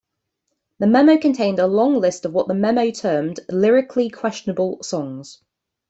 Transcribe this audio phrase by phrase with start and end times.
[0.79, 5.43] The memo contained a long list of what the memo termed "lyrically questionable" songs.